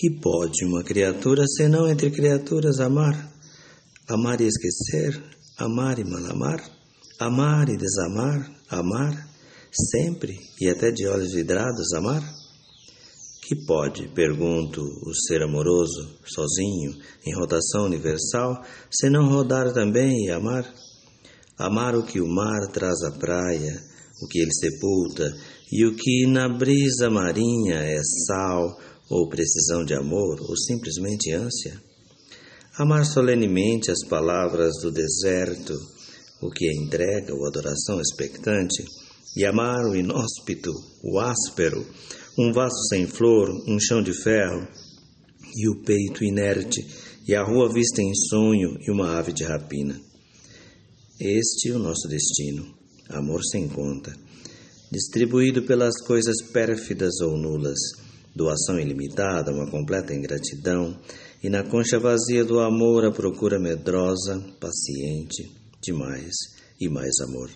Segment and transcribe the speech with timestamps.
[0.00, 3.30] Que pode uma criatura, senão entre criaturas, amar?
[4.08, 5.22] Amar e esquecer,
[5.58, 6.58] amar e malamar,
[7.18, 9.28] amar e desamar, amar,
[9.70, 12.22] sempre e até de olhos vidrados amar?
[13.42, 16.92] Que pode, pergunto, o ser amoroso, sozinho,
[17.26, 20.64] em rotação universal, senão rodar também e amar?
[21.58, 23.78] Amar o que o mar traz à praia,
[24.22, 25.30] o que ele sepulta,
[25.70, 28.78] e o que na brisa marinha é sal,
[29.10, 31.82] ou precisão de amor, ou simplesmente ânsia?
[32.78, 35.74] Amar solenemente as palavras do deserto,
[36.40, 38.84] o que é entrega ou adoração expectante,
[39.36, 41.84] e amar o inóspito, o áspero,
[42.38, 44.66] um vaso sem flor, um chão de ferro,
[45.56, 46.80] e o peito inerte,
[47.26, 50.00] e a rua vista em sonho, e uma ave de rapina.
[51.20, 52.64] Este é o nosso destino,
[53.08, 54.16] amor sem conta,
[54.90, 57.78] distribuído pelas coisas pérfidas ou nulas,
[58.34, 60.98] doação ilimitada, uma completa ingratidão,
[61.42, 65.50] e na concha vazia do amor a procura medrosa, paciente,
[65.82, 66.34] de mais
[66.80, 67.50] e mais amor.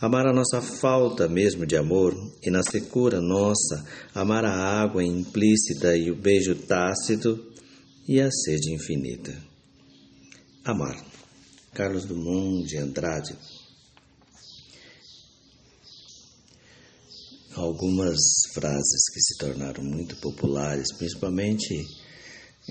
[0.00, 5.96] Amar a nossa falta mesmo de amor, e na secura nossa, amar a água implícita
[5.96, 7.38] e o beijo tácito
[8.08, 9.36] e a sede infinita.
[10.64, 10.96] Amar.
[11.72, 13.36] Carlos Dumont de Andrade.
[17.60, 18.18] Algumas
[18.54, 21.84] frases que se tornaram muito populares, principalmente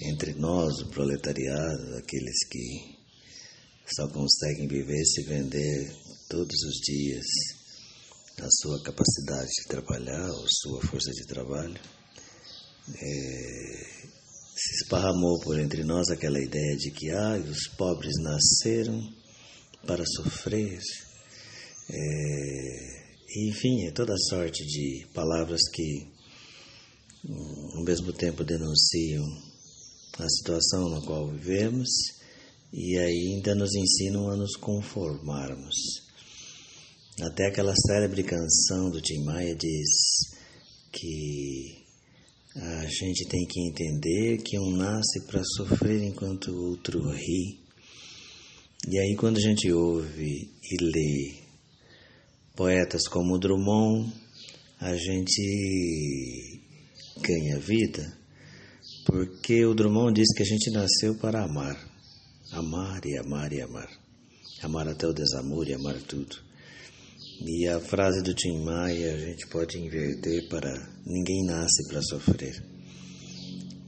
[0.01, 2.97] entre nós, o proletariado, aqueles que
[3.95, 5.95] só conseguem viver se vender
[6.27, 7.25] todos os dias
[8.41, 11.79] a sua capacidade de trabalhar, ou sua força de trabalho.
[12.89, 14.09] É,
[14.55, 19.07] se esparramou por entre nós aquela ideia de que ah, os pobres nasceram
[19.85, 20.79] para sofrer.
[21.91, 26.07] É, enfim, é toda sorte de palavras que
[27.75, 29.25] ao mesmo tempo denunciam
[30.17, 31.89] a situação na qual vivemos
[32.73, 35.75] e ainda nos ensinam a nos conformarmos.
[37.21, 40.39] Até aquela célebre canção do Tim Maia diz
[40.91, 41.85] que
[42.55, 47.59] a gente tem que entender que um nasce para sofrer enquanto o outro ri.
[48.87, 51.48] E aí, quando a gente ouve e lê
[52.59, 54.11] poetas como Drummond,
[54.81, 56.59] a gente
[57.21, 58.17] ganha vida,
[59.05, 61.77] porque o Drummond diz que a gente nasceu para amar,
[62.51, 63.89] amar e amar e amar,
[64.61, 66.35] amar até o desamor e amar tudo.
[67.47, 70.69] E a frase do Tim Maia a gente pode inverter para
[71.05, 72.61] ninguém nasce para sofrer.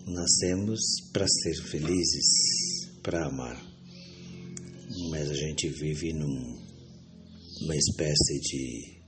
[0.08, 0.80] Nascemos
[1.12, 3.62] para ser felizes, para amar.
[5.09, 6.71] Mas a gente vive num,
[7.62, 9.02] numa espécie de,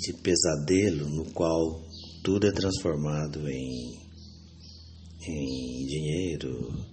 [0.00, 1.82] de pesadelo no qual
[2.22, 3.98] tudo é transformado em,
[5.26, 6.86] em dinheiro,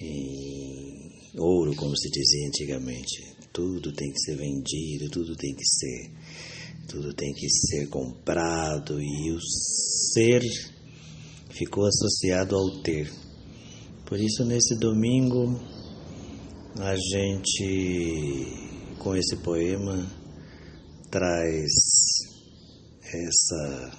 [0.00, 3.36] em ouro, como se dizia antigamente.
[3.52, 6.10] Tudo tem que ser vendido, tudo tem que ser,
[6.88, 10.42] tudo tem que ser comprado e o ser
[11.50, 13.10] ficou associado ao ter.
[14.06, 15.60] Por isso nesse domingo
[16.78, 19.96] a gente com esse poema
[21.10, 21.72] traz
[23.02, 23.98] essa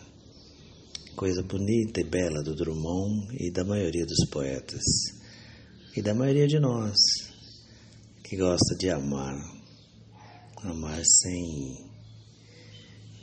[1.15, 4.83] coisa bonita e bela do Drummond e da maioria dos poetas
[5.97, 6.95] e da maioria de nós
[8.23, 9.35] que gosta de amar,
[10.57, 11.91] amar sem,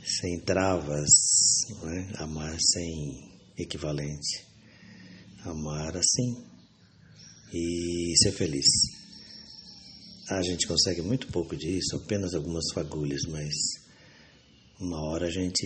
[0.03, 1.09] sem travas,
[1.85, 2.21] é?
[2.21, 4.45] amar sem equivalente,
[5.45, 6.43] amar assim
[7.53, 8.98] e ser feliz.
[10.29, 13.51] A gente consegue muito pouco disso, apenas algumas fagulhas, mas
[14.79, 15.65] uma hora a gente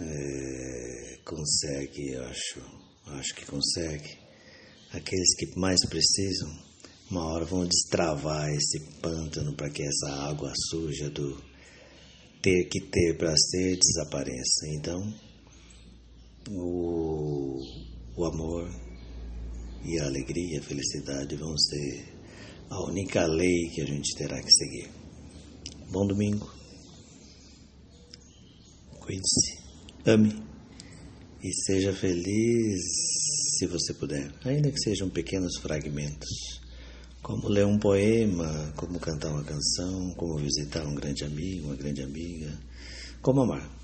[0.00, 2.60] é, consegue, acho,
[3.06, 4.18] acho que consegue.
[4.90, 6.50] Aqueles que mais precisam
[7.08, 11.40] uma hora vão destravar esse pântano para que essa água suja do
[12.42, 14.66] ter que ter para ser desapareça.
[14.74, 15.14] Então,
[16.50, 17.60] o,
[18.16, 18.68] o amor
[19.84, 22.17] e a alegria, a felicidade vão ser
[22.70, 24.90] a única lei que a gente terá que seguir.
[25.90, 26.50] Bom domingo.
[29.00, 29.58] Cuide-se,
[30.06, 30.42] ame
[31.42, 32.82] e seja feliz
[33.58, 36.58] se você puder, ainda que sejam pequenos fragmentos
[37.22, 42.02] como ler um poema, como cantar uma canção, como visitar um grande amigo, uma grande
[42.02, 42.58] amiga,
[43.20, 43.77] como amar.